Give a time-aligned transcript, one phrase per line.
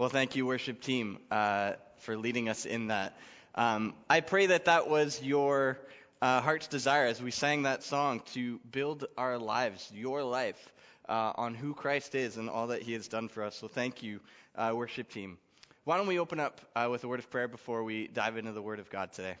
[0.00, 3.18] Well, thank you, worship team, uh, for leading us in that.
[3.54, 5.78] Um, I pray that that was your
[6.22, 10.72] uh, heart's desire as we sang that song to build our lives, your life,
[11.06, 13.56] uh, on who Christ is and all that He has done for us.
[13.56, 14.20] So thank you,
[14.56, 15.36] uh, worship team.
[15.84, 18.52] Why don't we open up uh, with a word of prayer before we dive into
[18.52, 19.34] the Word of God today?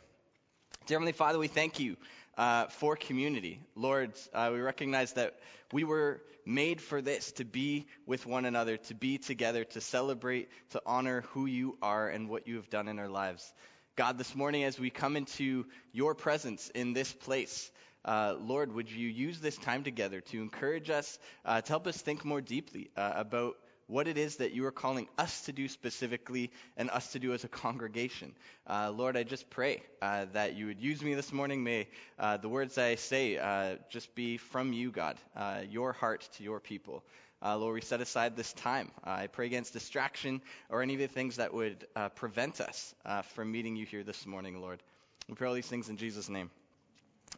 [0.84, 1.96] Dear Heavenly Father, we thank you
[2.36, 3.60] uh, for community.
[3.74, 5.34] Lord, uh, we recognize that
[5.72, 10.48] we were made for this to be with one another, to be together, to celebrate,
[10.70, 13.52] to honor who you are and what you have done in our lives.
[13.96, 17.70] God, this morning as we come into your presence in this place,
[18.04, 22.00] uh, Lord, would you use this time together to encourage us, uh, to help us
[22.00, 23.56] think more deeply uh, about
[23.90, 27.34] what it is that you are calling us to do specifically and us to do
[27.34, 28.32] as a congregation.
[28.66, 31.64] Uh, Lord, I just pray uh, that you would use me this morning.
[31.64, 36.28] May uh, the words I say uh, just be from you, God, uh, your heart
[36.36, 37.02] to your people.
[37.42, 38.92] Uh, Lord, we set aside this time.
[39.02, 42.94] I pray against distraction or any of the things that would prevent us
[43.34, 44.82] from meeting you here this morning, Lord.
[45.28, 46.50] We pray all these things in Jesus' name.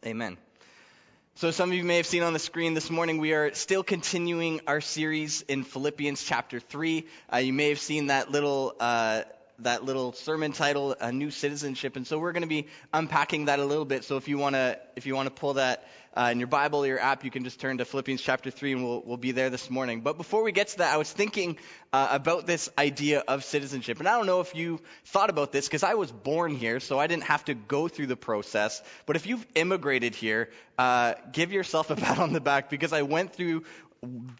[0.05, 0.37] Amen.
[1.35, 3.81] So, some of you may have seen on the screen this morning, we are still
[3.81, 7.07] continuing our series in Philippians chapter 3.
[7.33, 8.75] Uh, you may have seen that little.
[8.79, 9.23] Uh,
[9.59, 13.59] that little sermon title, "A New Citizenship," and so we're going to be unpacking that
[13.59, 14.03] a little bit.
[14.03, 16.83] So if you want to, if you want to pull that uh, in your Bible
[16.83, 19.31] or your app, you can just turn to Philippians chapter 3 and we'll, we'll be
[19.31, 20.01] there this morning.
[20.01, 21.57] But before we get to that, I was thinking
[21.91, 23.99] uh, about this idea of citizenship.
[23.99, 26.99] And I don't know if you thought about this because I was born here, so
[26.99, 28.81] I didn't have to go through the process.
[29.05, 33.01] But if you've immigrated here, uh, give yourself a pat on the back because I
[33.01, 33.63] went through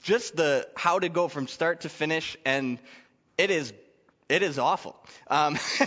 [0.03, 2.79] just the how to go from start to finish and
[3.37, 3.73] it is
[4.29, 4.95] it is awful.
[5.27, 5.57] Um,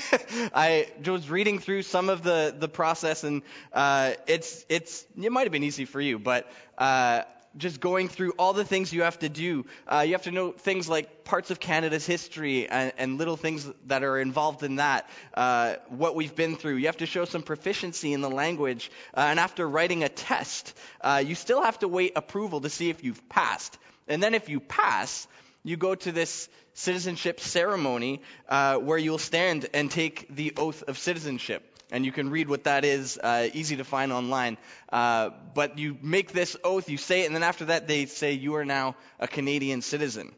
[0.54, 3.42] I was reading through some of the, the process, and
[3.72, 7.22] uh, it's it's it might have been easy for you, but uh,
[7.56, 9.64] just going through all the things you have to do.
[9.86, 13.66] Uh, you have to know things like parts of Canada's history and, and little things
[13.86, 16.76] that are involved in that, uh, what we've been through.
[16.76, 18.90] You have to show some proficiency in the language.
[19.16, 22.90] Uh, and after writing a test, uh, you still have to wait approval to see
[22.90, 23.78] if you've passed.
[24.08, 25.26] And then if you pass,
[25.66, 30.96] you go to this citizenship ceremony uh, where you'll stand and take the oath of
[30.96, 31.62] citizenship.
[31.90, 34.58] And you can read what that is, uh, easy to find online.
[34.92, 38.32] Uh, but you make this oath, you say it, and then after that, they say
[38.32, 40.32] you are now a Canadian citizen.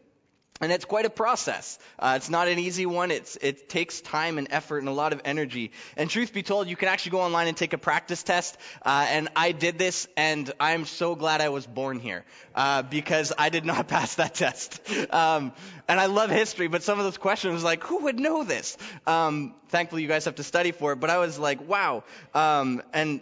[0.61, 1.79] And it's quite a process.
[1.99, 3.13] Uh, it's not an easy one.
[3.13, 5.71] It's, it takes time and effort and a lot of energy.
[5.97, 8.57] And truth be told, you can actually go online and take a practice test.
[8.83, 12.25] Uh, and I did this, and I'm so glad I was born here
[12.57, 14.81] uh, because I did not pass that test.
[15.13, 15.53] Um,
[15.87, 18.77] and I love history, but some of those questions, like, who would know this?
[19.07, 20.97] Um, thankfully, you guys have to study for it.
[20.97, 22.03] But I was like, wow.
[22.35, 23.21] Um, and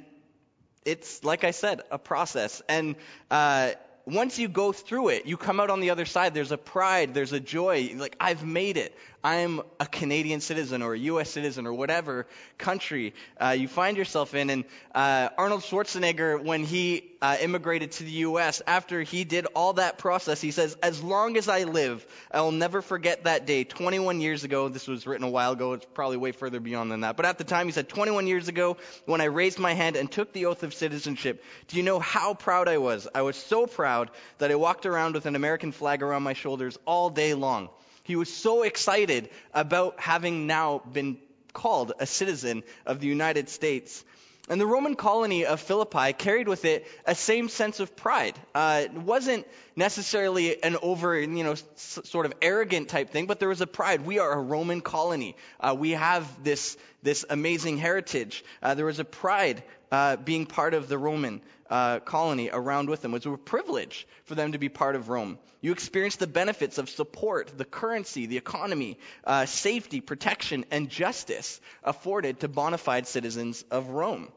[0.87, 2.63] it's like I said, a process.
[2.69, 2.97] And
[3.31, 3.73] uh,
[4.07, 6.33] once you go through it, you come out on the other side.
[6.33, 7.93] There's a pride, there's a joy.
[7.97, 8.97] Like, I've made it.
[9.25, 11.31] I'm a Canadian citizen or a U.S.
[11.31, 12.27] citizen or whatever
[12.59, 14.51] country uh, you find yourself in.
[14.51, 19.75] And uh, Arnold Schwarzenegger, when he uh, immigrated to the U.S., after he did all
[19.75, 23.65] that process, he says, As long as I live, I will never forget that day.
[23.65, 27.01] 21 years ago, this was written a while ago, it's probably way further beyond than
[27.01, 27.17] that.
[27.17, 28.77] But at the time, he said, 21 years ago,
[29.07, 32.35] when I raised my hand and took the oath of citizenship, do you know how
[32.35, 33.09] proud I was?
[33.15, 36.79] I was so proud that I walked around with an American flag around my shoulders
[36.87, 37.71] all day long.
[38.07, 41.19] He was so excited about having now been
[41.53, 44.05] called a citizen of the United States.
[44.49, 48.39] And the Roman colony of Philippi carried with it a same sense of pride.
[48.55, 49.45] Uh, it wasn't
[49.75, 51.65] necessarily an over, you know, s-
[52.05, 54.07] sort of arrogant type thing, but there was a pride.
[54.07, 55.35] We are a Roman colony.
[55.59, 58.45] Uh, we have this this amazing heritage.
[58.63, 61.41] Uh, there was a pride uh, being part of the Roman
[61.71, 63.13] uh, colony around with them.
[63.13, 65.39] It was a privilege for them to be part of Rome.
[65.61, 71.61] You experienced the benefits of support, the currency, the economy, uh, safety, protection, and justice
[71.83, 74.29] afforded to bona fide citizens of Rome.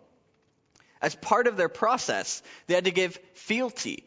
[1.02, 4.06] As part of their process, they had to give fealty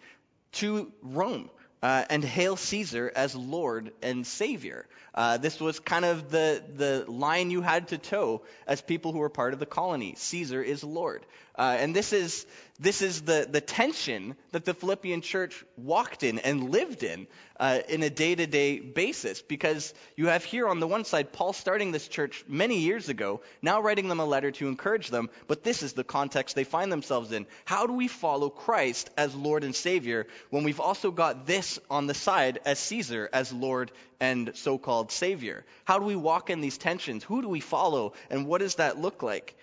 [0.52, 1.50] to Rome.
[1.82, 4.86] Uh, and hail Caesar as Lord and Savior.
[5.14, 9.18] Uh, this was kind of the, the line you had to toe as people who
[9.18, 10.14] were part of the colony.
[10.16, 11.24] Caesar is Lord.
[11.54, 12.46] Uh, and this is,
[12.80, 17.26] this is the, the tension that the Philippian church walked in and lived in
[17.60, 19.42] uh, in a day to day basis.
[19.42, 23.42] Because you have here on the one side Paul starting this church many years ago,
[23.60, 26.90] now writing them a letter to encourage them, but this is the context they find
[26.90, 27.46] themselves in.
[27.66, 32.06] How do we follow Christ as Lord and Savior when we've also got this on
[32.06, 35.64] the side as Caesar as Lord and so called Savior?
[35.84, 37.24] How do we walk in these tensions?
[37.24, 38.12] Who do we follow?
[38.30, 39.56] And what does that look like?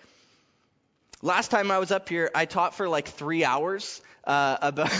[1.21, 4.91] Last time I was up here, I taught for like three hours uh, about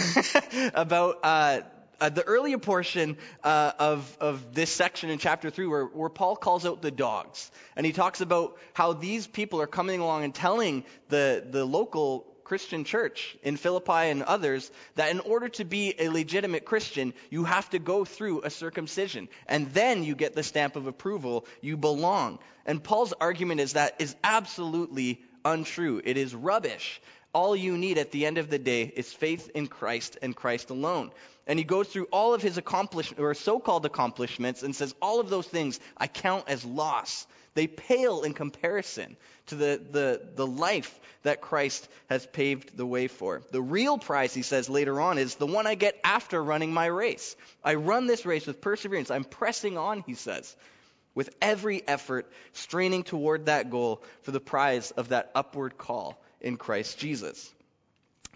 [0.74, 1.60] about uh,
[2.00, 6.36] uh, the earlier portion uh, of, of this section in chapter 3 where, where Paul
[6.36, 7.50] calls out the dogs.
[7.76, 12.26] And he talks about how these people are coming along and telling the, the local
[12.50, 17.44] Christian church in Philippi and others that in order to be a legitimate Christian, you
[17.44, 19.28] have to go through a circumcision.
[19.46, 21.46] And then you get the stamp of approval.
[21.60, 22.40] You belong.
[22.66, 26.02] And Paul's argument is that is absolutely untrue.
[26.04, 27.00] It is rubbish.
[27.32, 30.70] All you need at the end of the day is faith in Christ and Christ
[30.70, 31.12] alone.
[31.46, 35.30] And he goes through all of his accomplishments, or so-called accomplishments, and says, all of
[35.30, 37.28] those things I count as loss.
[37.54, 39.16] They pale in comparison
[39.46, 43.42] to the, the, the life that Christ has paved the way for.
[43.50, 46.86] The real prize, he says later on, is the one I get after running my
[46.86, 47.36] race.
[47.62, 49.10] I run this race with perseverance.
[49.10, 50.56] I'm pressing on, he says,
[51.14, 56.56] with every effort, straining toward that goal for the prize of that upward call in
[56.56, 57.52] Christ Jesus.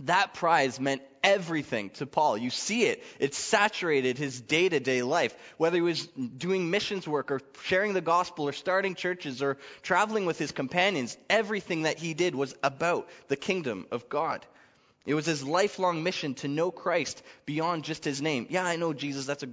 [0.01, 2.37] That prize meant everything to Paul.
[2.39, 3.03] You see it.
[3.19, 5.35] It saturated his day to day life.
[5.57, 10.27] Whether he was doing missions work or sharing the gospel or starting churches or traveling
[10.27, 14.47] with his companions, everything that he did was about the kingdom of God.
[15.07, 18.47] It was his lifelong mission to know Christ beyond just his name.
[18.51, 19.27] Yeah, I know Jesus.
[19.27, 19.49] That's a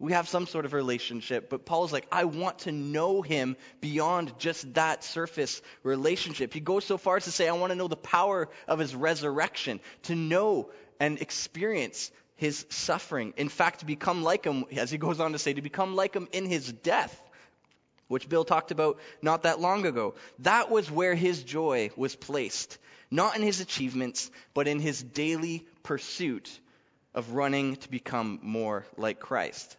[0.00, 4.32] we have some sort of relationship, but Paul's like, I want to know him beyond
[4.38, 6.54] just that surface relationship.
[6.54, 8.94] He goes so far as to say, I want to know the power of his
[8.94, 10.70] resurrection, to know
[11.00, 13.34] and experience his suffering.
[13.36, 16.28] In fact, become like him, as he goes on to say, to become like him
[16.32, 17.20] in his death,
[18.08, 20.14] which Bill talked about not that long ago.
[20.40, 22.78] That was where his joy was placed.
[23.10, 26.60] Not in his achievements, but in his daily pursuit
[27.14, 29.76] of running to become more like Christ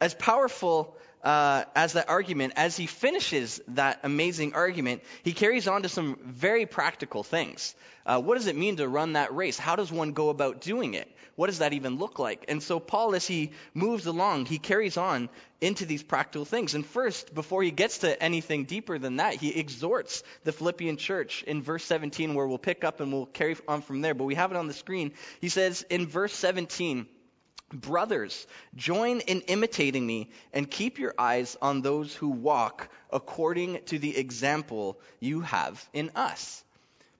[0.00, 5.82] as powerful uh, as that argument, as he finishes that amazing argument, he carries on
[5.82, 7.74] to some very practical things.
[8.06, 9.58] Uh, what does it mean to run that race?
[9.58, 11.14] How does one go about doing it?
[11.36, 12.46] What does that even look like?
[12.48, 15.28] And so, Paul, as he moves along, he carries on
[15.60, 16.74] into these practical things.
[16.74, 21.42] And first, before he gets to anything deeper than that, he exhorts the Philippian church
[21.44, 24.14] in verse 17, where we'll pick up and we'll carry on from there.
[24.14, 25.12] But we have it on the screen.
[25.40, 27.06] He says in verse 17,
[27.72, 33.98] Brothers, join in imitating me and keep your eyes on those who walk according to
[33.98, 36.64] the example you have in us.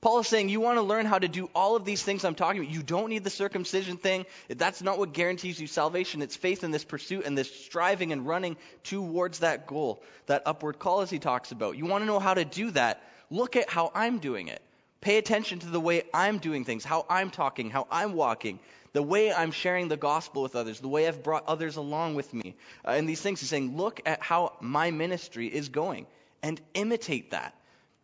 [0.00, 2.35] Paul is saying, You want to learn how to do all of these things I'm
[2.35, 2.73] talking about.
[2.73, 4.25] You don't need the circumcision thing.
[4.49, 6.23] That's not what guarantees you salvation.
[6.23, 10.79] It's faith in this pursuit and this striving and running towards that goal, that upward
[10.79, 11.76] call, as he talks about.
[11.76, 13.02] You want to know how to do that?
[13.31, 14.62] Look at how I'm doing it.
[15.00, 18.58] Pay attention to the way I'm doing things, how I'm talking, how I'm walking
[18.92, 22.32] the way I'm sharing the gospel with others, the way I've brought others along with
[22.34, 22.54] me.
[22.84, 26.06] Uh, and these things, he's saying, look at how my ministry is going
[26.42, 27.54] and imitate that.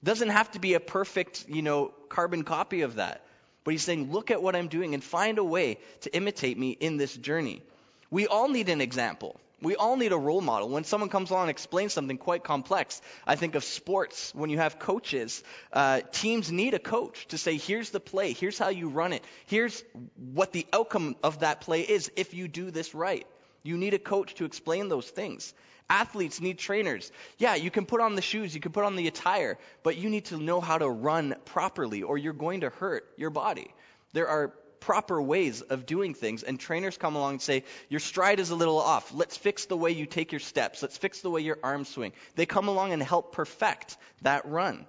[0.04, 3.22] Doesn't have to be a perfect, you know, carbon copy of that.
[3.64, 6.70] But he's saying, look at what I'm doing and find a way to imitate me
[6.70, 7.62] in this journey.
[8.10, 9.40] We all need an example.
[9.62, 10.68] We all need a role model.
[10.68, 14.34] When someone comes along and explains something quite complex, I think of sports.
[14.34, 15.42] When you have coaches,
[15.72, 19.24] uh, teams need a coach to say, here's the play, here's how you run it,
[19.46, 19.82] here's
[20.16, 23.26] what the outcome of that play is if you do this right.
[23.62, 25.54] You need a coach to explain those things.
[25.88, 27.10] Athletes need trainers.
[27.38, 30.10] Yeah, you can put on the shoes, you can put on the attire, but you
[30.10, 33.72] need to know how to run properly or you're going to hurt your body.
[34.12, 34.52] There are
[34.86, 36.44] proper ways of doing things.
[36.44, 39.12] And trainers come along and say, Your stride is a little off.
[39.12, 40.80] Let's fix the way you take your steps.
[40.80, 42.12] Let's fix the way your arms swing.
[42.36, 44.86] They come along and help perfect that run.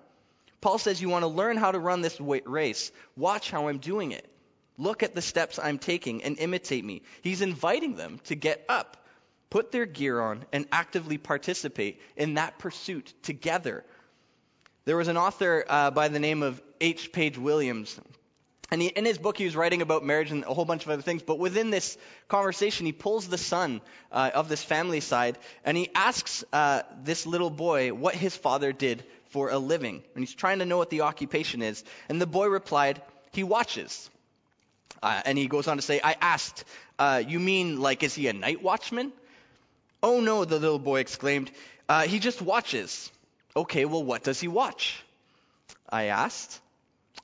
[0.61, 2.91] Paul says, You want to learn how to run this race.
[3.15, 4.29] Watch how I'm doing it.
[4.77, 7.01] Look at the steps I'm taking and imitate me.
[7.23, 9.03] He's inviting them to get up,
[9.49, 13.83] put their gear on, and actively participate in that pursuit together.
[14.85, 17.11] There was an author uh, by the name of H.
[17.11, 17.99] Page Williams
[18.69, 20.91] and he, in his book, he was writing about marriage and a whole bunch of
[20.91, 21.23] other things.
[21.23, 21.97] But within this
[22.27, 23.81] conversation, he pulls the son
[24.11, 28.73] uh, of this family side and he asks uh, this little boy what his father
[28.73, 30.03] did for a living.
[30.15, 31.83] And he's trying to know what the occupation is.
[32.09, 34.09] And the boy replied, he watches.
[35.01, 36.65] Uh, and he goes on to say, I asked,
[36.99, 39.13] uh, you mean like, is he a night watchman?
[40.03, 41.51] Oh no, the little boy exclaimed,
[41.87, 43.11] uh, he just watches.
[43.55, 45.01] Okay, well, what does he watch?
[45.89, 46.59] I asked.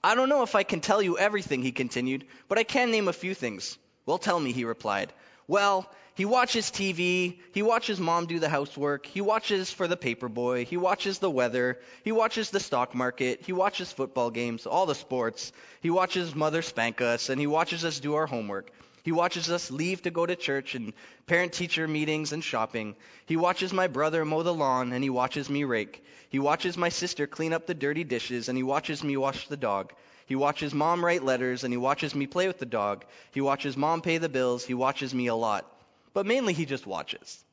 [0.03, 3.07] I don't know if I can tell you everything, he continued, but I can name
[3.07, 3.77] a few things.
[4.05, 5.13] Well, tell me, he replied.
[5.47, 10.29] Well, he watches TV, he watches mom do the housework, he watches for the paper
[10.29, 14.85] boy, he watches the weather, he watches the stock market, he watches football games, all
[14.85, 18.71] the sports, he watches mother spank us, and he watches us do our homework.
[19.03, 20.93] He watches us leave to go to church and
[21.27, 22.95] parent teacher meetings and shopping.
[23.25, 26.03] He watches my brother mow the lawn and he watches me rake.
[26.29, 29.57] He watches my sister clean up the dirty dishes and he watches me wash the
[29.57, 29.93] dog.
[30.25, 33.03] He watches mom write letters and he watches me play with the dog.
[33.31, 34.65] He watches mom pay the bills.
[34.65, 35.69] He watches me a lot.
[36.13, 37.43] But mainly he just watches,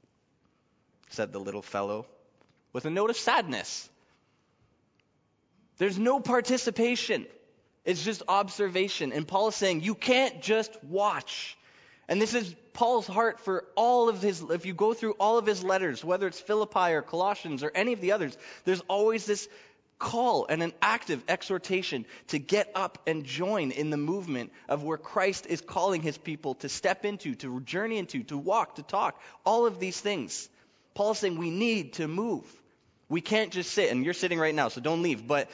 [1.09, 2.07] said the little fellow
[2.73, 3.89] with a note of sadness.
[5.79, 7.27] There's no participation.
[7.85, 9.13] It's just observation.
[9.13, 11.57] And Paul is saying, you can't just watch.
[12.09, 15.47] And this is Paul's heart for all of his, if you go through all of
[15.47, 19.49] his letters, whether it's Philippi or Colossians or any of the others, there's always this
[20.01, 24.99] call and an active exhortation to get up and join in the movement of where
[24.99, 29.21] Christ is calling his people to step into, to journey into, to walk, to talk,
[29.45, 30.49] all of these things.
[30.95, 32.45] Paul's saying we need to move.
[33.11, 35.27] We can't just sit, and you're sitting right now, so don't leave.
[35.27, 35.51] But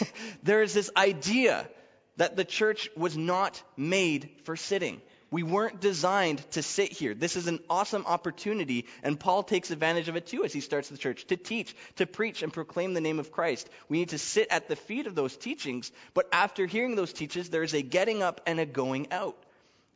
[0.42, 1.68] there is this idea
[2.16, 5.02] that the church was not made for sitting.
[5.32, 7.14] We weren't designed to sit here.
[7.14, 10.88] This is an awesome opportunity, and Paul takes advantage of it too as he starts
[10.88, 13.68] the church to teach, to preach, and proclaim the name of Christ.
[13.88, 17.48] We need to sit at the feet of those teachings, but after hearing those teachings,
[17.48, 19.36] there is a getting up and a going out.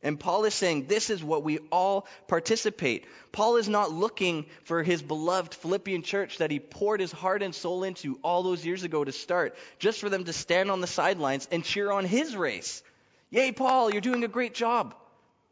[0.04, 3.06] And Paul is saying this is what we all participate.
[3.32, 7.54] Paul is not looking for his beloved Philippian church that he poured his heart and
[7.54, 10.86] soul into all those years ago to start, just for them to stand on the
[10.86, 12.82] sidelines and cheer on his race.
[13.30, 14.94] Yay, Paul, you're doing a great job.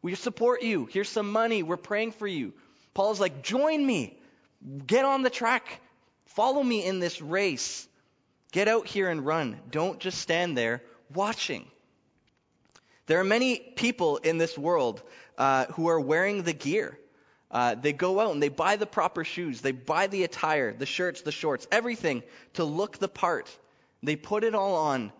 [0.03, 0.85] We support you.
[0.85, 1.63] Here's some money.
[1.63, 2.53] We're praying for you.
[2.93, 4.19] Paul's like, join me.
[4.85, 5.81] Get on the track.
[6.27, 7.87] Follow me in this race.
[8.51, 9.57] Get out here and run.
[9.71, 11.65] Don't just stand there watching.
[13.05, 15.01] There are many people in this world
[15.37, 16.97] uh, who are wearing the gear.
[17.51, 19.61] Uh, they go out and they buy the proper shoes.
[19.61, 23.55] They buy the attire, the shirts, the shorts, everything to look the part.
[24.01, 25.11] They put it all on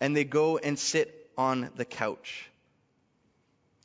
[0.00, 2.50] and they go and sit on the couch.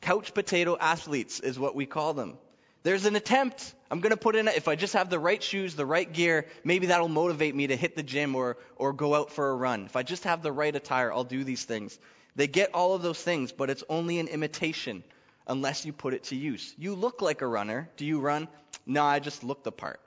[0.01, 2.37] Couch potato athletes is what we call them.
[2.83, 3.73] There's an attempt.
[3.91, 6.47] I'm going to put in, if I just have the right shoes, the right gear,
[6.63, 9.85] maybe that'll motivate me to hit the gym or, or go out for a run.
[9.85, 11.99] If I just have the right attire, I'll do these things.
[12.35, 15.03] They get all of those things, but it's only an imitation
[15.47, 16.73] unless you put it to use.
[16.77, 17.89] You look like a runner.
[17.97, 18.47] Do you run?
[18.85, 19.99] No, I just look the part.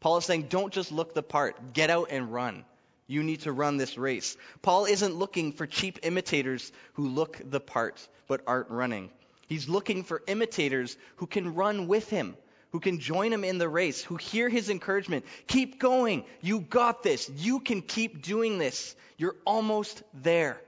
[0.00, 1.72] Paul is saying, don't just look the part.
[1.72, 2.64] Get out and run.
[3.06, 4.36] You need to run this race.
[4.62, 9.10] Paul isn't looking for cheap imitators who look the part but aren't running.
[9.46, 12.36] He's looking for imitators who can run with him,
[12.70, 15.24] who can join him in the race, who hear his encouragement.
[15.46, 16.24] Keep going.
[16.40, 17.30] You got this.
[17.36, 18.96] You can keep doing this.
[19.18, 20.60] You're almost there.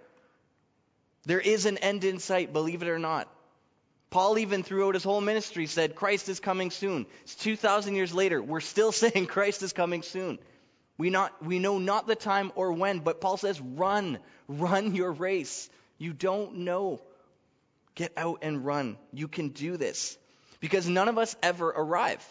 [1.26, 3.28] There is an end in sight, believe it or not.
[4.10, 7.06] Paul, even throughout his whole ministry, said, Christ is coming soon.
[7.24, 8.40] It's 2,000 years later.
[8.40, 10.38] We're still saying Christ is coming soon.
[10.96, 14.18] We, not, we know not the time or when, but Paul says, run,
[14.48, 15.68] run your race.
[15.98, 17.02] You don't know.
[17.94, 18.96] Get out and run.
[19.12, 20.16] You can do this.
[20.60, 22.24] Because none of us ever arrive.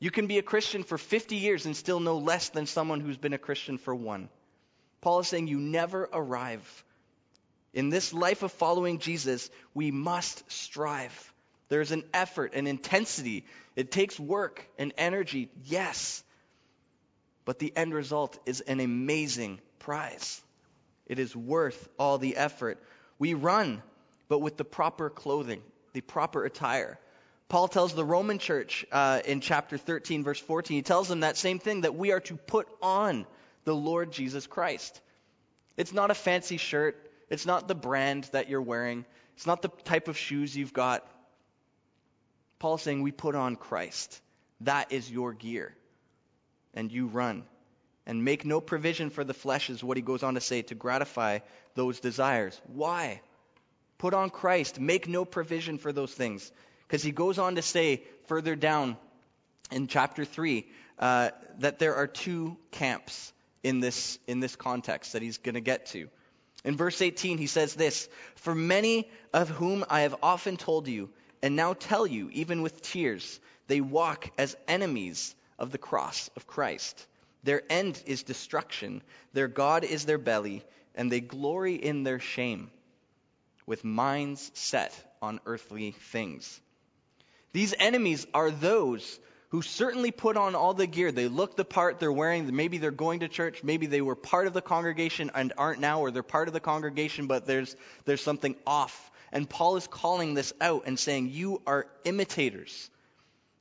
[0.00, 3.16] You can be a Christian for 50 years and still know less than someone who's
[3.16, 4.28] been a Christian for one.
[5.00, 6.84] Paul is saying you never arrive.
[7.72, 11.32] In this life of following Jesus, we must strive.
[11.68, 13.44] There's an effort, an intensity.
[13.76, 16.24] It takes work and energy, yes
[17.50, 20.40] but the end result is an amazing prize.
[21.06, 22.78] It is worth all the effort.
[23.18, 23.82] We run,
[24.28, 25.60] but with the proper clothing,
[25.92, 26.96] the proper attire.
[27.48, 31.36] Paul tells the Roman church uh, in chapter 13, verse 14, he tells them that
[31.36, 33.26] same thing that we are to put on
[33.64, 35.00] the Lord Jesus Christ.
[35.76, 39.06] It's not a fancy shirt, it's not the brand that you're wearing,
[39.36, 41.06] it's not the type of shoes you've got.
[42.58, 44.20] Paul's saying we put on Christ.
[44.60, 45.74] That is your gear
[46.74, 47.44] and you run.
[48.06, 50.74] And make no provision for the flesh, is what he goes on to say, to
[50.74, 51.38] gratify
[51.74, 52.60] those desires.
[52.66, 53.20] Why?
[53.98, 54.80] Put on Christ.
[54.80, 56.50] Make no provision for those things.
[56.86, 58.96] Because he goes on to say further down
[59.70, 60.66] in chapter 3
[60.98, 63.32] uh, that there are two camps
[63.62, 66.08] in this, in this context that he's going to get to.
[66.64, 71.10] In verse 18, he says this For many of whom I have often told you,
[71.42, 76.46] and now tell you, even with tears, they walk as enemies of the cross of
[76.46, 77.06] Christ.
[77.42, 79.02] Their end is destruction,
[79.32, 80.62] their God is their belly,
[80.94, 82.70] and they glory in their shame,
[83.64, 86.60] with minds set on earthly things.
[87.52, 89.18] These enemies are those
[89.50, 91.12] who certainly put on all the gear.
[91.12, 94.46] They look the part, they're wearing, maybe they're going to church, maybe they were part
[94.46, 98.22] of the congregation and aren't now, or they're part of the congregation, but there's, there's
[98.22, 99.10] something off.
[99.32, 102.90] And Paul is calling this out and saying, You are imitators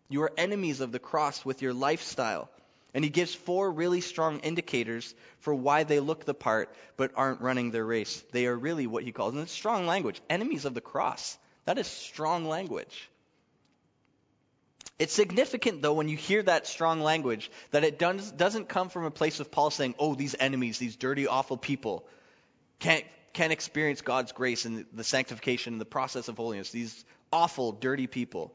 [0.09, 2.49] you are enemies of the cross with your lifestyle.
[2.95, 7.41] And he gives four really strong indicators for why they look the part but aren't
[7.41, 8.23] running their race.
[8.31, 11.37] They are really what he calls, and it's strong language, enemies of the cross.
[11.65, 13.09] That is strong language.
[14.99, 19.05] It's significant, though, when you hear that strong language, that it does, doesn't come from
[19.05, 22.05] a place of Paul saying, oh, these enemies, these dirty, awful people.
[22.79, 26.71] can't, can't experience God's grace and the sanctification and the process of holiness.
[26.71, 28.53] These awful, dirty people.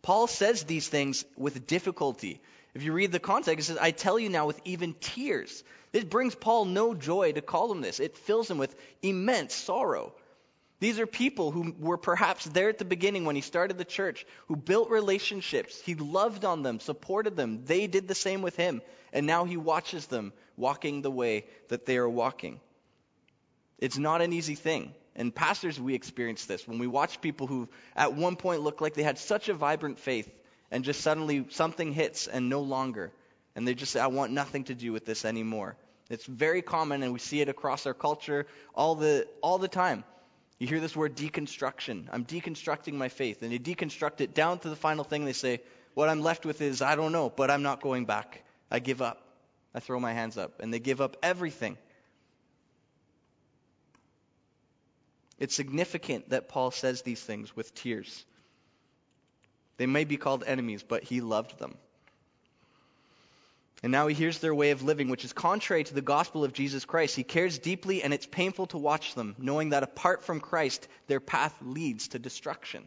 [0.00, 2.40] Paul says these things with difficulty.
[2.74, 5.62] If you read the context, it says, I tell you now with even tears.
[5.92, 8.00] It brings Paul no joy to call them this.
[8.00, 10.14] It fills him with immense sorrow.
[10.82, 14.26] These are people who were perhaps there at the beginning when he started the church,
[14.48, 15.80] who built relationships.
[15.80, 17.64] He loved on them, supported them.
[17.66, 18.82] They did the same with him.
[19.12, 22.58] And now he watches them walking the way that they are walking.
[23.78, 24.92] It's not an easy thing.
[25.14, 28.94] And pastors, we experience this when we watch people who at one point looked like
[28.94, 30.28] they had such a vibrant faith
[30.72, 33.12] and just suddenly something hits and no longer.
[33.54, 35.76] And they just say, I want nothing to do with this anymore.
[36.10, 40.02] It's very common and we see it across our culture all the, all the time.
[40.62, 42.06] You hear this word deconstruction.
[42.12, 43.42] I'm deconstructing my faith.
[43.42, 45.24] And they deconstruct it down to the final thing.
[45.24, 45.60] They say,
[45.94, 48.44] What I'm left with is, I don't know, but I'm not going back.
[48.70, 49.26] I give up.
[49.74, 50.60] I throw my hands up.
[50.60, 51.78] And they give up everything.
[55.36, 58.24] It's significant that Paul says these things with tears.
[59.78, 61.74] They may be called enemies, but he loved them.
[63.82, 66.52] And now he hears their way of living, which is contrary to the gospel of
[66.52, 67.16] Jesus Christ.
[67.16, 71.18] He cares deeply, and it's painful to watch them, knowing that apart from Christ, their
[71.18, 72.86] path leads to destruction.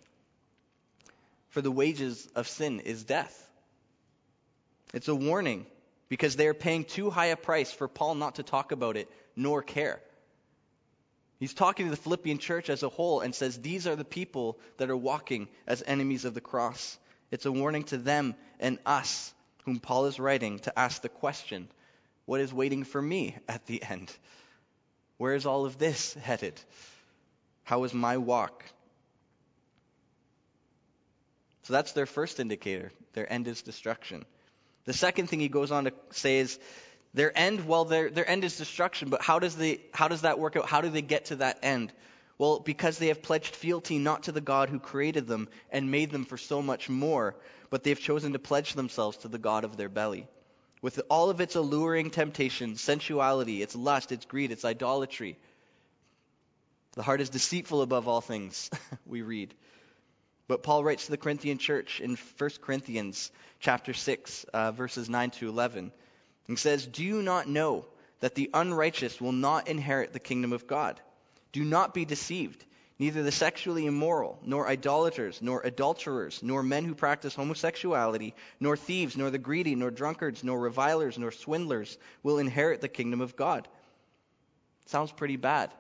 [1.50, 3.50] For the wages of sin is death.
[4.94, 5.66] It's a warning,
[6.08, 9.10] because they are paying too high a price for Paul not to talk about it
[9.36, 10.02] nor care.
[11.40, 14.58] He's talking to the Philippian church as a whole and says, These are the people
[14.78, 16.98] that are walking as enemies of the cross.
[17.32, 19.34] It's a warning to them and us
[19.65, 21.67] whom Paul is writing to ask the question
[22.25, 24.12] what is waiting for me at the end?
[25.17, 26.60] Where is all of this headed?
[27.63, 28.63] How is my walk?
[31.63, 32.91] So that's their first indicator.
[33.13, 34.25] Their end is destruction.
[34.86, 36.60] The second thing he goes on to say is
[37.15, 40.38] their end, well, their, their end is destruction, but how does, they, how does that
[40.38, 40.67] work out?
[40.67, 41.91] How do they get to that end?
[42.38, 46.12] Well, because they have pledged fealty not to the God who created them and made
[46.12, 47.36] them for so much more,
[47.70, 50.27] but they have chosen to pledge themselves to the God of their belly.
[50.82, 55.38] With all of its alluring temptation, sensuality, its lust, its greed, its idolatry.
[56.94, 58.70] The heart is deceitful above all things,
[59.05, 59.53] we read.
[60.48, 65.31] But Paul writes to the Corinthian church in 1 Corinthians chapter 6, uh, verses 9
[65.31, 65.92] to 11.
[66.48, 67.86] He says, Do you not know
[68.20, 71.01] that the unrighteous will not inherit the kingdom of God?
[71.55, 72.65] Do not be deceived.
[73.00, 79.15] Neither the sexually immoral, nor idolaters, nor adulterers, nor men who practice homosexuality, nor thieves,
[79.15, 83.70] nor the greedy, nor drunkards, nor revilers, nor swindlers will inherit the kingdom of God.
[84.87, 85.72] Sounds pretty bad.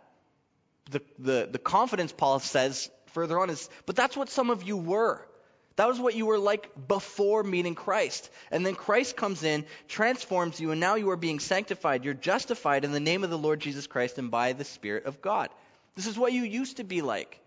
[0.91, 4.77] The, the, the confidence Paul says further on is, but that's what some of you
[4.77, 5.27] were.
[5.75, 8.29] That was what you were like before meeting Christ.
[8.49, 12.05] And then Christ comes in, transforms you, and now you are being sanctified.
[12.05, 15.21] You're justified in the name of the Lord Jesus Christ and by the Spirit of
[15.21, 15.49] God.
[15.95, 17.39] This is what you used to be like.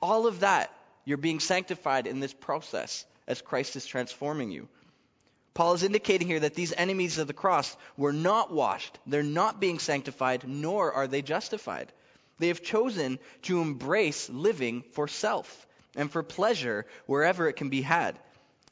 [0.00, 0.72] All of that,
[1.04, 4.68] you're being sanctified in this process as Christ is transforming you.
[5.54, 9.60] Paul is indicating here that these enemies of the cross were not washed, they're not
[9.60, 11.92] being sanctified, nor are they justified.
[12.38, 17.82] They have chosen to embrace living for self and for pleasure wherever it can be
[17.82, 18.18] had.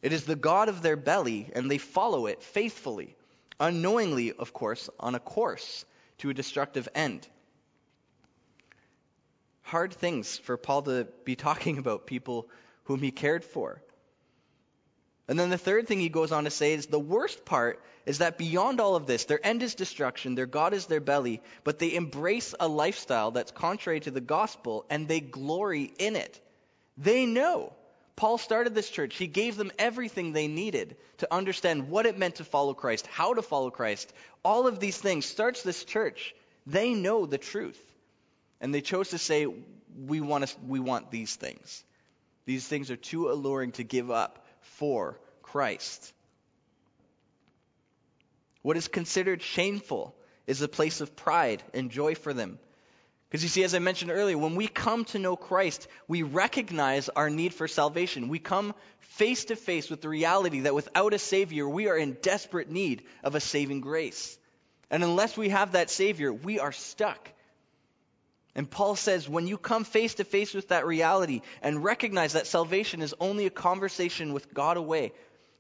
[0.03, 3.15] It is the God of their belly, and they follow it faithfully,
[3.59, 5.85] unknowingly, of course, on a course
[6.19, 7.29] to a destructive end
[9.71, 12.49] hard things for Paul to be talking about people
[12.85, 13.81] whom he cared for.
[15.29, 18.19] And then the third thing he goes on to say is the worst part is
[18.19, 21.79] that beyond all of this, their end is destruction, their God is their belly, but
[21.79, 26.41] they embrace a lifestyle that's contrary to the gospel and they glory in it.
[26.99, 27.73] They know.
[28.17, 29.15] Paul started this church.
[29.17, 33.35] He gave them everything they needed to understand what it meant to follow Christ, how
[33.35, 34.13] to follow Christ.
[34.45, 36.35] All of these things starts this church.
[36.67, 37.81] They know the truth.
[38.61, 39.47] And they chose to say,
[40.07, 41.85] we want, to, we want these things.
[42.45, 46.13] These things are too alluring to give up for Christ.
[48.63, 50.15] What is considered shameful
[50.47, 52.59] is a place of pride and joy for them.
[53.29, 57.09] Because you see, as I mentioned earlier, when we come to know Christ, we recognize
[57.09, 58.29] our need for salvation.
[58.29, 62.17] We come face to face with the reality that without a Savior, we are in
[62.21, 64.37] desperate need of a saving grace.
[64.91, 67.31] And unless we have that Savior, we are stuck
[68.55, 72.47] and Paul says, when you come face to face with that reality and recognize that
[72.47, 75.13] salvation is only a conversation with God away,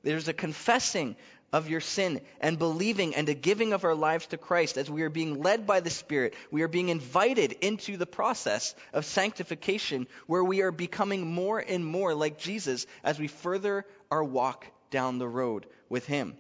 [0.02, 1.16] there's a confessing
[1.52, 5.02] of your sin and believing and a giving of our lives to Christ as we
[5.02, 6.34] are being led by the Spirit.
[6.50, 11.84] We are being invited into the process of sanctification where we are becoming more and
[11.84, 16.36] more like Jesus as we further our walk down the road with Him.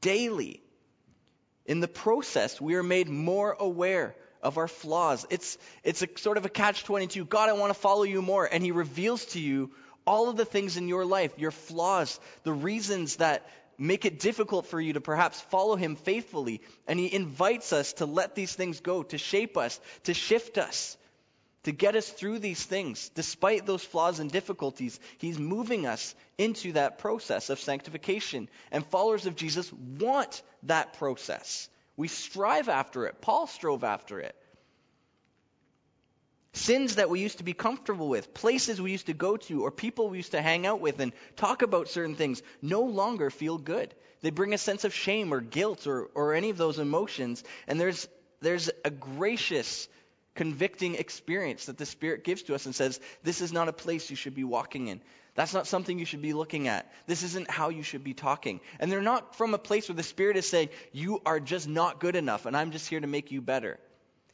[0.00, 0.62] Daily.
[1.66, 5.26] In the process, we are made more aware of our flaws.
[5.30, 7.24] It's, it's a sort of a catch 22.
[7.24, 8.48] God, I want to follow you more.
[8.50, 9.70] And He reveals to you
[10.06, 13.46] all of the things in your life, your flaws, the reasons that
[13.78, 16.60] make it difficult for you to perhaps follow Him faithfully.
[16.86, 20.96] And He invites us to let these things go, to shape us, to shift us,
[21.64, 23.10] to get us through these things.
[23.10, 28.48] Despite those flaws and difficulties, He's moving us into that process of sanctification.
[28.70, 31.68] And followers of Jesus want that process.
[32.00, 33.20] We strive after it.
[33.20, 34.34] Paul strove after it.
[36.54, 39.70] Sins that we used to be comfortable with, places we used to go to, or
[39.70, 43.58] people we used to hang out with and talk about certain things no longer feel
[43.58, 43.94] good.
[44.22, 47.44] They bring a sense of shame or guilt or, or any of those emotions.
[47.66, 48.08] And there's,
[48.40, 49.86] there's a gracious,
[50.34, 54.10] convicting experience that the Spirit gives to us and says, This is not a place
[54.10, 55.00] you should be walking in.
[55.34, 56.92] That's not something you should be looking at.
[57.06, 58.60] This isn't how you should be talking.
[58.78, 62.00] And they're not from a place where the Spirit is saying, You are just not
[62.00, 63.78] good enough, and I'm just here to make you better.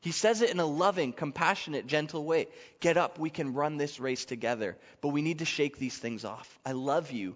[0.01, 2.47] He says it in a loving, compassionate, gentle way.
[2.81, 4.77] Get up, we can run this race together.
[5.01, 6.59] But we need to shake these things off.
[6.65, 7.35] I love you,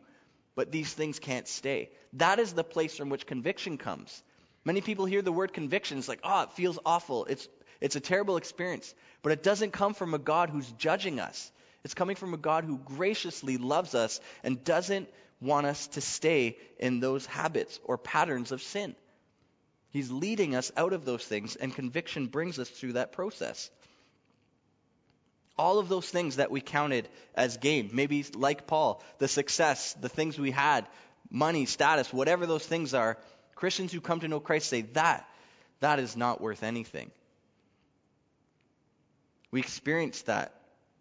[0.55, 1.91] but these things can't stay.
[2.15, 4.23] That is the place from which conviction comes.
[4.65, 7.25] Many people hear the word conviction, it's like, oh, it feels awful.
[7.25, 7.49] It's,
[7.81, 8.95] it's a terrible experience.
[9.23, 11.51] But it doesn't come from a God who's judging us.
[11.85, 15.09] It's coming from a God who graciously loves us and doesn't
[15.41, 18.95] want us to stay in those habits or patterns of sin.
[19.91, 23.71] He's leading us out of those things, and conviction brings us through that process.
[25.59, 30.09] All of those things that we counted as gain, maybe like Paul, the success, the
[30.09, 30.87] things we had,
[31.31, 33.19] money, status, whatever those things are,
[33.55, 35.29] Christians who come to know Christ say that,
[35.81, 37.11] that is not worth anything.
[39.51, 40.55] We experience that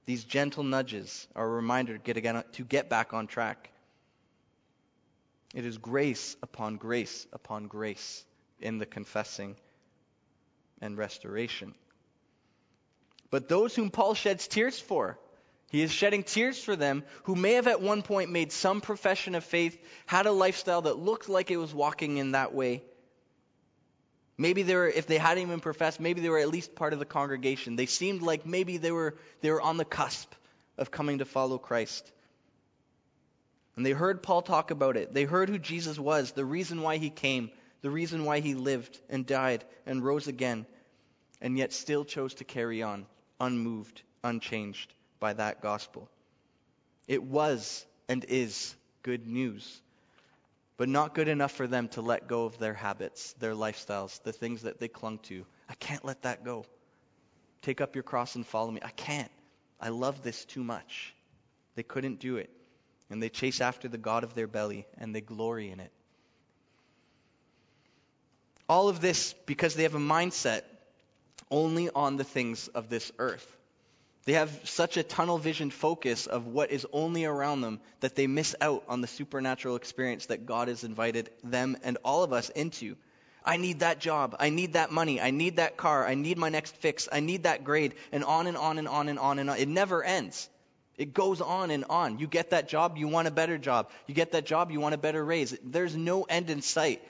[0.06, 3.70] these gentle nudges are a reminder to get, again, to get back on track.
[5.54, 8.24] It is grace upon grace upon grace
[8.60, 9.56] in the confessing
[10.82, 11.74] and restoration.
[13.32, 15.20] But those whom Paul sheds tears for,
[15.70, 19.36] he is shedding tears for them who may have at one point made some profession
[19.36, 22.84] of faith, had a lifestyle that looked like it was walking in that way,
[24.39, 26.99] Maybe they were, if they hadn't even professed, maybe they were at least part of
[26.99, 27.75] the congregation.
[27.75, 30.34] They seemed like maybe they were, they were on the cusp
[30.78, 32.10] of coming to follow Christ.
[33.75, 35.13] And they heard Paul talk about it.
[35.13, 38.97] They heard who Jesus was, the reason why he came, the reason why he lived
[39.10, 40.65] and died and rose again,
[41.41, 43.08] and yet still chose to carry on,
[43.41, 46.10] unmoved, unchanged by that gospel.
[47.10, 48.73] It was and is
[49.04, 49.82] good news
[50.80, 54.32] but not good enough for them to let go of their habits, their lifestyles, the
[54.32, 55.46] things that they clung to.
[55.68, 56.65] I can't let that go.
[57.62, 58.80] Take up your cross and follow me.
[58.82, 59.30] I can't.
[59.82, 61.13] I love this too much.
[61.76, 62.50] They couldn't do it.
[63.10, 65.92] And they chase after the God of their belly and they glory in it.
[68.70, 70.62] All of this because they have a mindset
[71.52, 73.59] only on the things of this earth.
[74.30, 78.28] They have such a tunnel vision focus of what is only around them that they
[78.28, 82.50] miss out on the supernatural experience that God has invited them and all of us
[82.50, 82.96] into.
[83.44, 84.36] I need that job.
[84.39, 85.20] I need that money.
[85.20, 86.06] I need that car.
[86.06, 87.10] I need my next fix.
[87.12, 87.96] I need that grade.
[88.12, 89.58] And on and on and on and on and on.
[89.58, 90.48] It never ends.
[90.96, 92.20] It goes on and on.
[92.20, 93.89] You get that job, you want a better job.
[94.06, 95.58] You get that job, you want a better raise.
[95.63, 97.02] There's no end in sight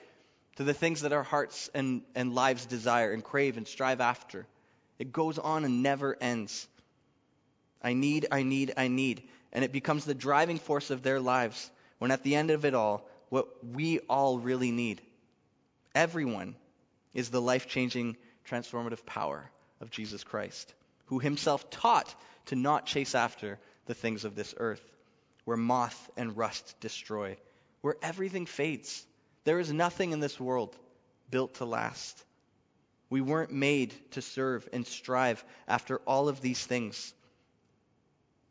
[0.56, 4.46] to the things that our hearts and, and lives desire and crave and strive after.
[4.98, 6.66] It goes on and never ends.
[7.82, 9.22] I need, I need, I need.
[9.52, 12.74] And it becomes the driving force of their lives when at the end of it
[12.74, 15.00] all, what we all really need,
[15.94, 16.56] everyone,
[17.14, 18.16] is the life changing,
[18.48, 20.72] transformative power of Jesus Christ,
[21.06, 22.12] who himself taught
[22.46, 24.82] to not chase after the things of this earth,
[25.44, 27.36] where moth and rust destroy,
[27.80, 29.04] where everything fades.
[29.44, 30.76] There is nothing in this world
[31.30, 32.24] built to last.
[33.08, 37.12] We weren't made to serve and strive after all of these things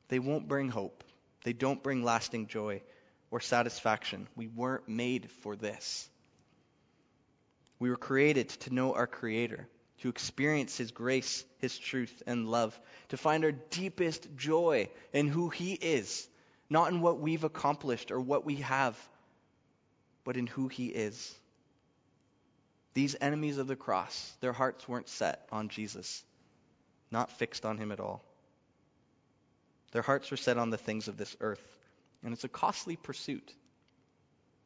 [0.10, 1.04] they won't bring hope.
[1.43, 2.82] They don't bring lasting joy
[3.32, 4.28] or satisfaction.
[4.36, 6.10] We weren't made for this.
[7.80, 9.67] We were created to know our Creator,
[10.02, 12.78] to experience His grace, His truth, and love,
[13.10, 16.28] to find our deepest joy in who He is,
[16.69, 18.98] not in what we've accomplished or what we have,
[20.26, 21.34] but in who He is.
[22.93, 26.24] These enemies of the cross, their hearts weren't set on Jesus,
[27.12, 28.24] not fixed on Him at all.
[29.91, 31.63] Their hearts were set on the things of this earth,
[32.23, 33.54] and it's a costly pursuit.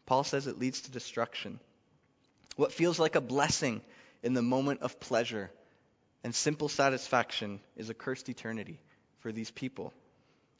[0.05, 1.59] Paul says it leads to destruction.
[2.55, 3.81] What feels like a blessing
[4.21, 5.49] in the moment of pleasure
[6.23, 8.79] and simple satisfaction is a cursed eternity
[9.19, 9.93] for these people.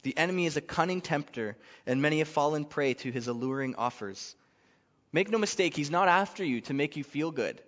[0.02, 4.34] The enemy is a cunning tempter, and many have fallen prey to his alluring offers.
[5.12, 7.60] Make no mistake, he's not after you to make you feel good.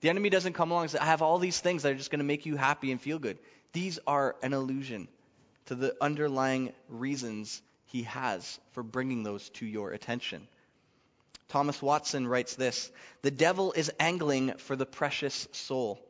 [0.00, 2.10] The enemy doesn't come along and say, I have all these things that are just
[2.10, 3.38] going to make you happy and feel good.
[3.72, 5.08] These are an illusion
[5.68, 10.46] to the underlying reasons he has for bringing those to your attention.
[11.48, 12.90] Thomas Watson writes this
[13.22, 16.00] The devil is angling for the precious soul.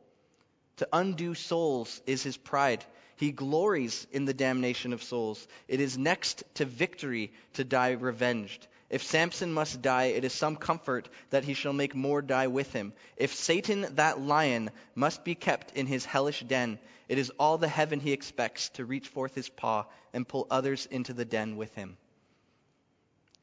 [0.77, 2.83] To undo souls is his pride.
[3.17, 5.45] He glories in the damnation of souls.
[5.67, 8.65] It is next to victory to die revenged.
[8.89, 12.73] If Samson must die, it is some comfort that he shall make more die with
[12.73, 12.93] him.
[13.17, 17.67] If Satan, that lion, must be kept in his hellish den, it is all the
[17.67, 21.73] heaven he expects to reach forth his paw and pull others into the den with
[21.75, 21.97] him.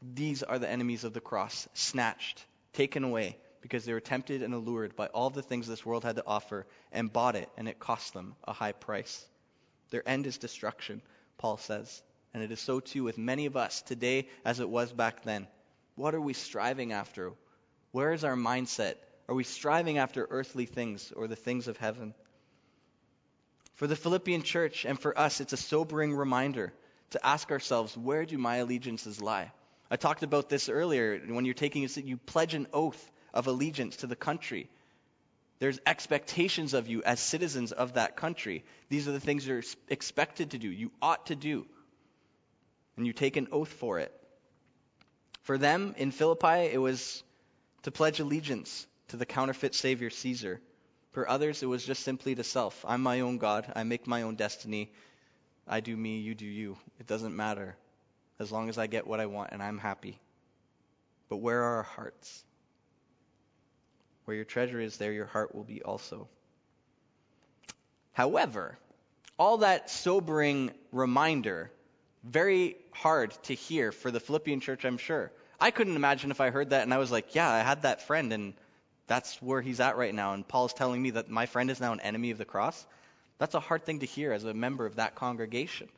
[0.03, 4.53] These are the enemies of the cross, snatched, taken away, because they were tempted and
[4.53, 7.79] allured by all the things this world had to offer and bought it, and it
[7.79, 9.25] cost them a high price.
[9.91, 11.03] Their end is destruction,
[11.39, 12.03] Paul says.
[12.37, 15.47] And it is so too with many of us today as it was back then.
[15.95, 17.33] What are we striving after?
[17.93, 18.97] Where is our mindset?
[19.27, 22.13] Are we striving after earthly things or the things of heaven?
[23.77, 26.75] For the Philippian church and for us, it's a sobering reminder
[27.13, 29.51] to ask ourselves where do my allegiances lie?
[29.91, 31.19] I talked about this earlier.
[31.19, 34.69] When you're taking you pledge an oath of allegiance to the country.
[35.59, 38.63] There's expectations of you as citizens of that country.
[38.91, 41.67] These are the things you're expected to do, you ought to do.
[42.97, 44.13] And you take an oath for it.
[45.43, 47.23] For them in Philippi, it was
[47.83, 50.61] to pledge allegiance to the counterfeit Savior Caesar.
[51.13, 52.85] For others, it was just simply to self.
[52.87, 53.71] I'm my own God.
[53.77, 54.91] I make my own destiny.
[55.69, 56.77] I do me, you do you.
[56.99, 57.77] It doesn't matter
[58.39, 60.19] as long as I get what I want and I'm happy.
[61.29, 62.45] But where are our hearts?
[64.25, 66.29] Where your treasure is, there your heart will be also.
[68.13, 68.79] However,
[69.39, 71.71] all that sobering reminder,
[72.27, 75.31] very hard to hear for the Philippian church, I'm sure.
[75.61, 78.03] I couldn't imagine if I heard that and I was like, yeah, I had that
[78.03, 78.55] friend and
[79.07, 80.35] that's where he's at right now.
[80.35, 82.85] And Paul's telling me that my friend is now an enemy of the cross.
[83.39, 85.89] That's a hard thing to hear as a member of that congregation.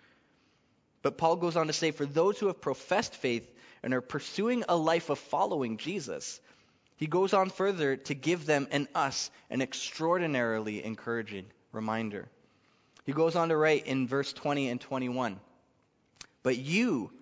[1.03, 3.49] But Paul goes on to say, for those who have professed faith
[3.83, 6.41] and are pursuing a life of following Jesus,
[6.97, 12.29] he goes on further to give them and us an extraordinarily encouraging reminder.
[13.07, 15.41] He goes on to write in verse 20 and 21
[16.43, 17.13] But you,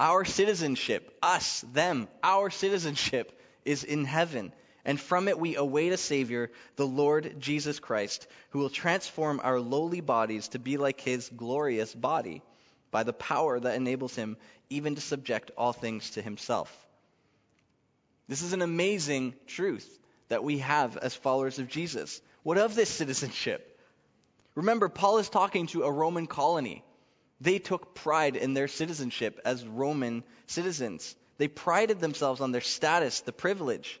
[0.00, 4.52] our citizenship, us, them, our citizenship is in heaven.
[4.84, 9.60] And from it we await a Savior, the Lord Jesus Christ, who will transform our
[9.60, 12.42] lowly bodies to be like his glorious body
[12.90, 14.36] by the power that enables him
[14.68, 16.70] even to subject all things to himself.
[18.28, 22.20] This is an amazing truth that we have as followers of Jesus.
[22.42, 23.78] What of this citizenship?
[24.54, 26.84] Remember, Paul is talking to a Roman colony.
[27.44, 31.14] They took pride in their citizenship as Roman citizens.
[31.36, 34.00] They prided themselves on their status, the privilege,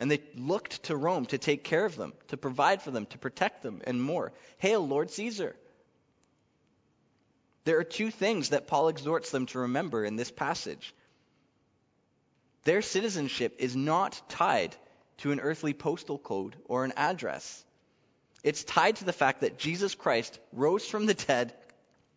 [0.00, 3.18] and they looked to Rome to take care of them, to provide for them, to
[3.18, 4.32] protect them, and more.
[4.56, 5.54] Hail, Lord Caesar.
[7.64, 10.94] There are two things that Paul exhorts them to remember in this passage.
[12.64, 14.74] Their citizenship is not tied
[15.18, 17.62] to an earthly postal code or an address.
[18.42, 21.52] It's tied to the fact that Jesus Christ rose from the dead,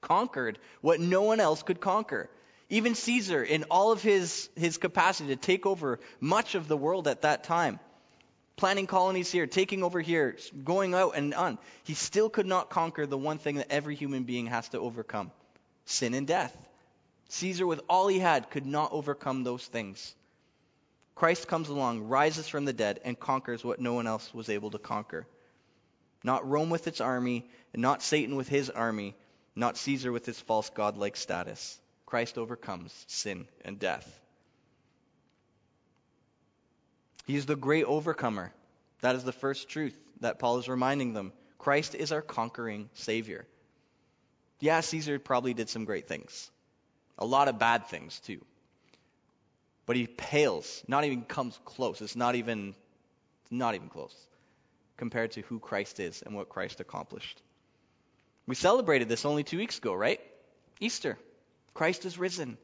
[0.03, 2.29] conquered what no one else could conquer.
[2.69, 7.07] Even Caesar, in all of his, his capacity to take over much of the world
[7.07, 7.79] at that time,
[8.55, 13.05] planting colonies here, taking over here, going out and on, he still could not conquer
[13.05, 15.31] the one thing that every human being has to overcome
[15.85, 16.55] sin and death.
[17.29, 20.15] Caesar, with all he had, could not overcome those things.
[21.15, 24.71] Christ comes along, rises from the dead, and conquers what no one else was able
[24.71, 25.27] to conquer.
[26.23, 29.15] Not Rome with its army, and not Satan with his army,
[29.55, 31.79] not Caesar with his false godlike status.
[32.05, 34.07] Christ overcomes sin and death.
[37.25, 38.51] He is the great overcomer.
[39.01, 41.33] That is the first truth that Paul is reminding them.
[41.57, 43.45] Christ is our conquering Savior.
[44.59, 46.49] Yeah, Caesar probably did some great things,
[47.17, 48.39] a lot of bad things too.
[49.85, 52.01] But he pales, not even comes close.
[52.01, 52.73] It's not even,
[53.51, 54.15] not even close
[54.95, 57.41] compared to who Christ is and what Christ accomplished.
[58.45, 60.19] We celebrated this only two weeks ago, right?
[60.79, 61.17] Easter.
[61.73, 62.57] Christ is risen.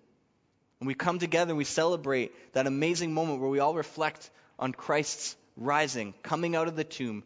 [0.79, 4.71] And we come together and we celebrate that amazing moment where we all reflect on
[4.71, 7.23] Christ's rising, coming out of the tomb,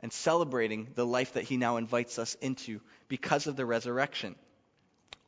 [0.00, 4.34] and celebrating the life that he now invites us into because of the resurrection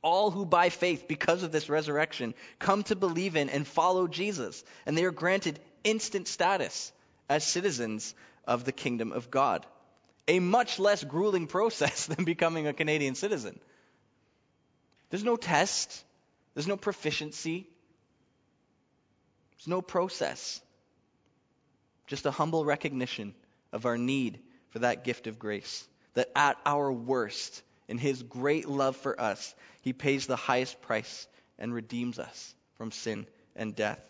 [0.02, 4.64] all who by faith, because of this resurrection, come to believe in and follow Jesus.
[4.86, 6.92] And they are granted instant status
[7.28, 8.14] as citizens
[8.46, 9.66] of the kingdom of God.
[10.28, 13.58] A much less grueling process than becoming a Canadian citizen.
[15.10, 16.04] There's no test,
[16.54, 17.66] there's no proficiency,
[19.52, 20.60] there's no process.
[22.06, 23.34] Just a humble recognition
[23.72, 24.38] of our need
[24.70, 25.86] for that gift of grace.
[26.14, 31.26] That at our worst, in his great love for us, he pays the highest price
[31.58, 34.00] and redeems us from sin and death.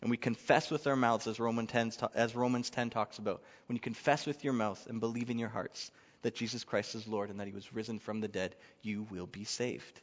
[0.00, 3.76] And we confess with our mouths, as Romans 10, as Romans 10 talks about, when
[3.76, 5.90] you confess with your mouth and believe in your hearts
[6.22, 9.26] that Jesus Christ is Lord and that he was risen from the dead, you will
[9.26, 10.00] be saved.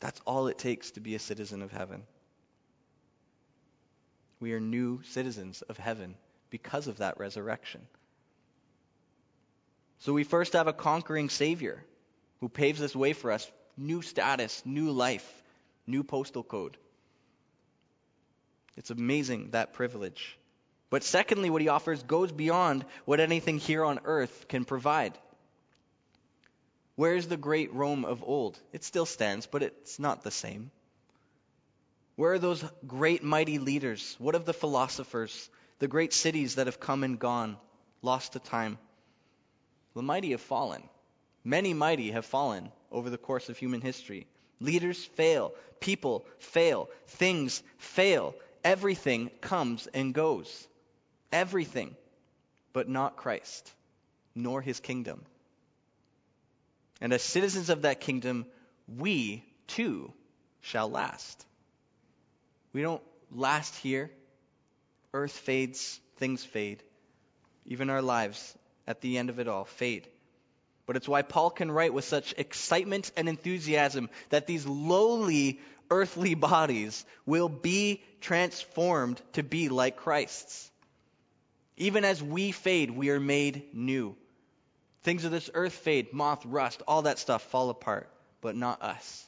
[0.00, 2.02] That's all it takes to be a citizen of heaven.
[4.40, 6.14] We are new citizens of heaven
[6.50, 7.82] because of that resurrection.
[10.00, 11.82] So we first have a conquering Savior
[12.40, 15.42] who paves this way for us new status, new life,
[15.86, 16.76] new postal code.
[18.76, 20.38] It's amazing, that privilege.
[20.90, 25.18] But secondly, what he offers goes beyond what anything here on earth can provide.
[26.96, 28.58] Where is the great Rome of old?
[28.72, 30.70] It still stands, but it's not the same.
[32.16, 34.14] Where are those great mighty leaders?
[34.20, 37.56] What of the philosophers, the great cities that have come and gone,
[38.02, 38.78] lost to time?
[39.94, 40.82] The mighty have fallen.
[41.42, 44.26] Many mighty have fallen over the course of human history.
[44.60, 48.34] Leaders fail, people fail, things fail.
[48.64, 50.66] Everything comes and goes.
[51.30, 51.94] Everything,
[52.72, 53.70] but not Christ,
[54.34, 55.22] nor his kingdom.
[57.00, 58.46] And as citizens of that kingdom,
[58.88, 60.12] we too
[60.62, 61.44] shall last.
[62.72, 64.10] We don't last here.
[65.12, 66.82] Earth fades, things fade.
[67.66, 70.08] Even our lives, at the end of it all, fade.
[70.86, 76.34] But it's why Paul can write with such excitement and enthusiasm that these lowly earthly
[76.34, 80.70] bodies will be transformed to be like Christ's.
[81.76, 84.16] Even as we fade, we are made new.
[85.02, 88.08] Things of this earth fade, moth, rust, all that stuff fall apart,
[88.40, 89.26] but not us.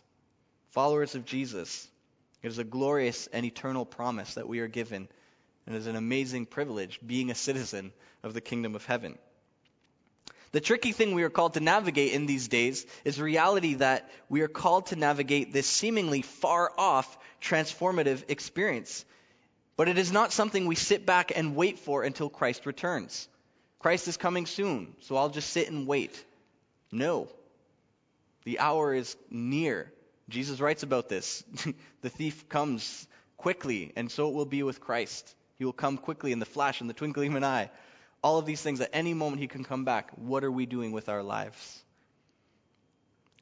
[0.71, 1.88] Followers of Jesus,
[2.42, 5.09] it is a glorious and eternal promise that we are given,
[5.66, 7.92] and it is an amazing privilege being a citizen
[8.23, 9.19] of the kingdom of heaven.
[10.57, 14.09] The tricky thing we are called to navigate in these days is the reality that
[14.31, 19.05] we are called to navigate this seemingly far off transformative experience.
[19.77, 23.29] But it is not something we sit back and wait for until Christ returns.
[23.81, 26.25] Christ is coming soon, so I'll just sit and wait.
[26.90, 27.29] No.
[28.45, 29.92] The hour is near.
[30.31, 31.45] Jesus writes about this.
[32.01, 35.35] the thief comes quickly, and so it will be with Christ.
[35.57, 37.71] He will come quickly in the flash, in the twinkling of an eye.
[38.27, 40.11] All of these things, at any moment he can come back.
[40.17, 41.81] What are we doing with our lives?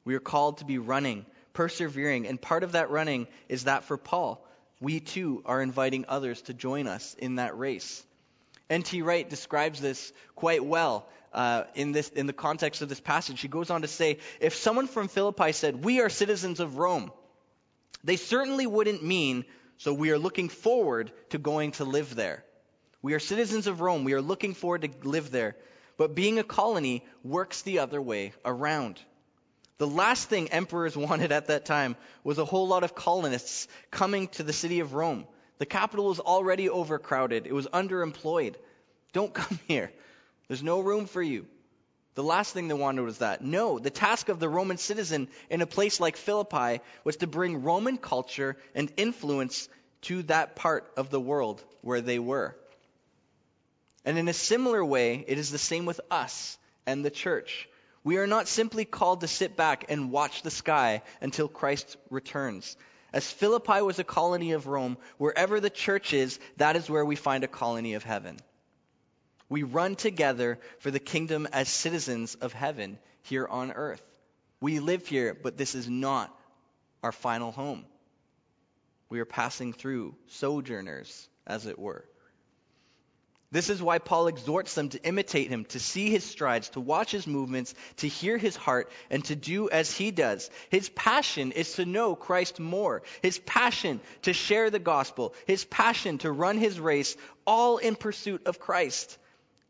[0.03, 3.97] We are called to be running, persevering, and part of that running is that for
[3.97, 4.47] Paul.
[4.79, 8.05] We too are inviting others to join us in that race.
[8.69, 9.01] N.T.
[9.01, 13.41] Wright describes this quite well uh, in, this, in the context of this passage.
[13.41, 17.11] He goes on to say if someone from Philippi said, We are citizens of Rome,
[18.03, 19.45] they certainly wouldn't mean,
[19.77, 22.44] so we are looking forward to going to live there.
[23.05, 24.03] We are citizens of Rome.
[24.03, 25.55] We are looking forward to live there.
[25.95, 28.99] But being a colony works the other way around.
[29.77, 34.27] The last thing emperors wanted at that time was a whole lot of colonists coming
[34.29, 35.27] to the city of Rome.
[35.59, 38.55] The capital was already overcrowded, it was underemployed.
[39.13, 39.91] Don't come here.
[40.47, 41.45] There's no room for you.
[42.15, 43.43] The last thing they wanted was that.
[43.43, 47.61] No, the task of the Roman citizen in a place like Philippi was to bring
[47.61, 49.69] Roman culture and influence
[50.01, 52.57] to that part of the world where they were.
[54.05, 57.67] And in a similar way, it is the same with us and the church.
[58.03, 62.77] We are not simply called to sit back and watch the sky until Christ returns.
[63.11, 67.15] As Philippi was a colony of Rome, wherever the church is, that is where we
[67.15, 68.37] find a colony of heaven.
[69.49, 74.03] We run together for the kingdom as citizens of heaven here on earth.
[74.61, 76.35] We live here, but this is not
[77.01, 77.85] our final home.
[79.09, 82.05] We are passing through, sojourners, as it were.
[83.51, 87.11] This is why Paul exhorts them to imitate him, to see his strides, to watch
[87.11, 90.49] his movements, to hear his heart, and to do as he does.
[90.69, 93.03] His passion is to know Christ more.
[93.21, 95.35] His passion to share the gospel.
[95.45, 99.17] His passion to run his race, all in pursuit of Christ.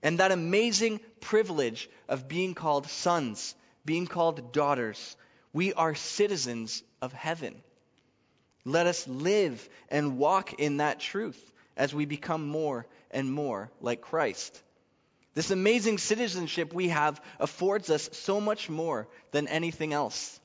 [0.01, 5.17] And that amazing privilege of being called sons, being called daughters.
[5.51, 7.61] We are citizens of heaven.
[8.63, 11.39] Let us live and walk in that truth
[11.77, 14.61] as we become more and more like Christ.
[15.33, 20.39] This amazing citizenship we have affords us so much more than anything else.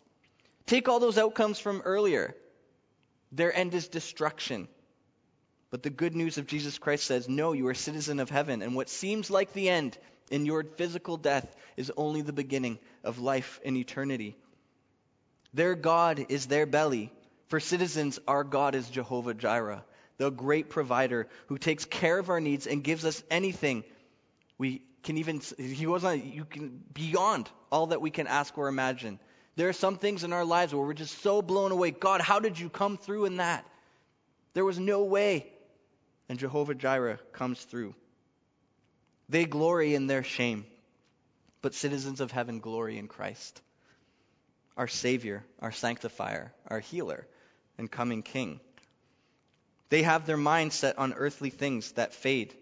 [0.66, 2.34] Take all those outcomes from earlier.
[3.32, 4.68] Their end is destruction.
[5.70, 8.62] But the good news of Jesus Christ says, no, you are a citizen of heaven,
[8.62, 9.96] and what seems like the end
[10.30, 14.36] in your physical death is only the beginning of life in eternity.
[15.54, 17.12] Their God is their belly.
[17.46, 19.84] For citizens, our God is Jehovah Jireh
[20.20, 23.84] the great provider who takes care of our needs and gives us anything
[24.58, 29.18] We can even, he on, you can, beyond all that we can ask or imagine.
[29.56, 31.92] There are some things in our lives where we're just so blown away.
[31.92, 33.64] God, how did you come through in that?
[34.52, 35.46] There was no way.
[36.28, 37.94] And Jehovah Jireh comes through.
[39.30, 40.66] They glory in their shame,
[41.62, 43.62] but citizens of heaven glory in Christ,
[44.76, 47.26] our Savior, our sanctifier, our healer,
[47.78, 48.60] and coming King.
[49.90, 52.54] They have their mind set on earthly things that fade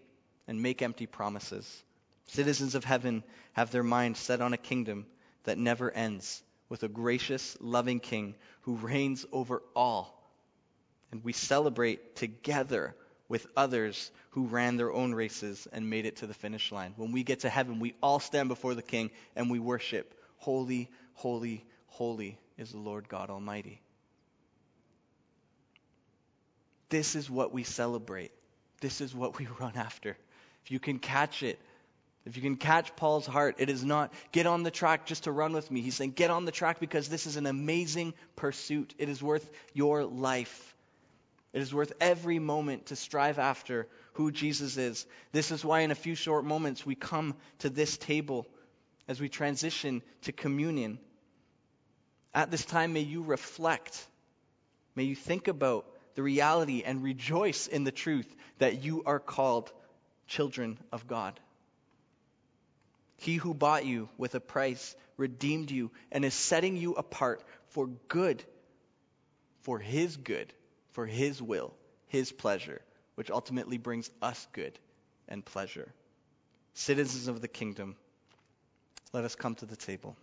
[0.47, 1.83] and make empty promises.
[2.27, 3.23] Citizens of heaven
[3.53, 5.07] have their mind set on a kingdom
[5.45, 10.15] that never ends, with a gracious, loving King who reigns over all.
[11.13, 12.95] And we celebrate together
[13.29, 16.95] with others who ran their own races and made it to the finish line.
[16.97, 20.15] When we get to heaven, we all stand before the King and we worship.
[20.39, 23.83] Holy, holy, holy is the Lord God Almighty.
[26.89, 28.33] This is what we celebrate.
[28.81, 30.17] This is what we run after.
[30.65, 31.59] If you can catch it,
[32.25, 35.33] if you can catch Paul's heart, it is not get on the track just to
[35.33, 35.81] run with me.
[35.81, 38.95] He's saying get on the track because this is an amazing pursuit.
[38.99, 40.75] It is worth your life.
[41.55, 45.07] It is worth every moment to strive after who Jesus is.
[45.33, 48.47] This is why, in a few short moments, we come to this table
[49.07, 50.99] as we transition to communion.
[52.35, 54.07] At this time, may you reflect,
[54.95, 55.87] may you think about
[56.19, 58.27] the reality and rejoice in the truth
[58.59, 59.71] that you are called
[60.27, 61.39] children of God.
[63.19, 67.87] He who bought you with a price redeemed you and is setting you apart for
[68.09, 68.43] good,
[69.61, 70.53] for his good,
[70.91, 71.73] for his will,
[72.09, 72.81] his pleasure,
[73.15, 74.77] which ultimately brings us good
[75.29, 75.95] and pleasure.
[76.75, 77.95] Citizens of the kingdom,
[79.13, 80.17] let us come to the table.